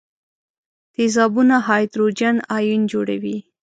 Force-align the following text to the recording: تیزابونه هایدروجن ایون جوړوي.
تیزابونه 0.93 1.57
هایدروجن 1.67 2.35
ایون 2.57 2.81
جوړوي. 2.91 3.37